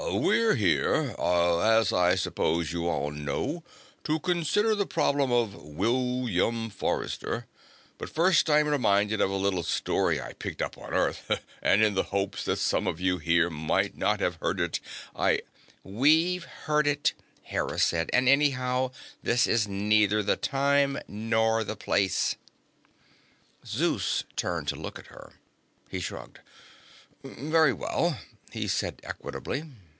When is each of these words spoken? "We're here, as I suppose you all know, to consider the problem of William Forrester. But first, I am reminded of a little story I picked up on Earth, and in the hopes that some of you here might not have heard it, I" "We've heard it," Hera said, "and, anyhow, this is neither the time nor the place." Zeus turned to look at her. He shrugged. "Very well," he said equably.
"We're 0.09 0.55
here, 0.55 1.15
as 1.19 1.93
I 1.93 2.15
suppose 2.15 2.73
you 2.73 2.87
all 2.89 3.11
know, 3.11 3.63
to 4.03 4.19
consider 4.19 4.75
the 4.75 4.85
problem 4.87 5.31
of 5.31 5.55
William 5.55 6.69
Forrester. 6.69 7.45
But 7.97 8.09
first, 8.09 8.49
I 8.49 8.59
am 8.59 8.67
reminded 8.67 9.21
of 9.21 9.29
a 9.29 9.35
little 9.35 9.63
story 9.63 10.19
I 10.19 10.33
picked 10.33 10.61
up 10.61 10.77
on 10.77 10.91
Earth, 10.93 11.31
and 11.61 11.81
in 11.83 11.93
the 11.93 12.03
hopes 12.11 12.43
that 12.45 12.57
some 12.57 12.87
of 12.87 12.99
you 12.99 13.19
here 13.19 13.49
might 13.49 13.95
not 13.95 14.19
have 14.19 14.35
heard 14.35 14.59
it, 14.59 14.79
I" 15.15 15.43
"We've 16.01 16.43
heard 16.43 16.87
it," 16.87 17.13
Hera 17.43 17.79
said, 17.79 18.09
"and, 18.11 18.27
anyhow, 18.27 18.91
this 19.23 19.47
is 19.47 19.67
neither 19.67 20.21
the 20.21 20.35
time 20.35 20.97
nor 21.07 21.63
the 21.63 21.77
place." 21.77 22.35
Zeus 23.65 24.23
turned 24.35 24.67
to 24.69 24.75
look 24.75 24.99
at 24.99 25.07
her. 25.07 25.33
He 25.89 25.99
shrugged. 25.99 26.39
"Very 27.23 27.71
well," 27.73 28.19
he 28.51 28.67
said 28.67 28.99
equably. 29.03 29.65